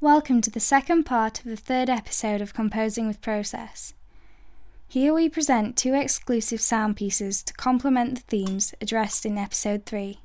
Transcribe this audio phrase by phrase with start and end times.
[0.00, 3.94] Welcome to the second part of the third episode of Composing with Process.
[4.86, 10.20] Here we present two exclusive sound pieces to complement the themes addressed in episode 3.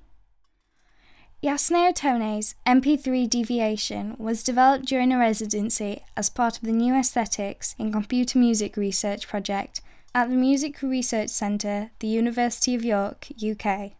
[1.41, 7.74] Yasunao Tone's MP3 Deviation was developed during a residency as part of the New Aesthetics
[7.79, 9.81] in Computer Music Research project
[10.13, 13.94] at the Music Research Centre, the University of York, UK.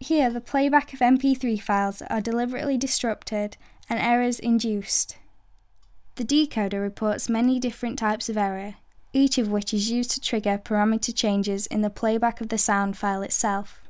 [0.00, 3.56] Here, the playback of MP3 files are deliberately disrupted
[3.88, 5.16] and errors induced.
[6.16, 8.74] The decoder reports many different types of error,
[9.12, 12.96] each of which is used to trigger parameter changes in the playback of the sound
[12.96, 13.82] file itself.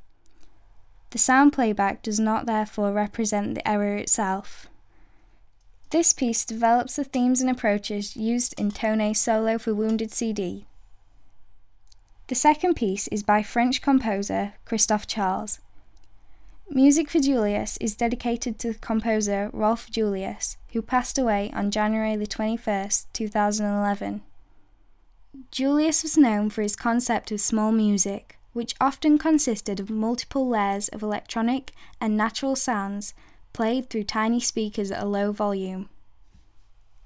[1.10, 4.66] The sound playback does not therefore represent the error itself.
[5.90, 10.64] This piece develops the themes and approaches used in Tone's Solo for Wounded CD.
[12.28, 15.60] The second piece is by French composer Christophe Charles.
[16.74, 22.16] Music for Julius is dedicated to the composer Rolf Julius, who passed away on January
[22.16, 24.22] the 21st, 2011.
[25.50, 30.88] Julius was known for his concept of small music, which often consisted of multiple layers
[30.88, 33.12] of electronic and natural sounds
[33.52, 35.90] played through tiny speakers at a low volume.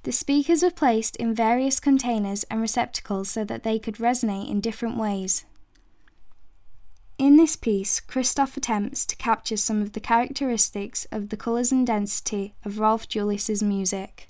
[0.04, 4.60] The speakers were placed in various containers and receptacles so that they could resonate in
[4.60, 5.44] different ways.
[7.18, 11.86] In this piece, Christophe attempts to capture some of the characteristics of the colours and
[11.86, 14.28] density of Rolf Julius's music.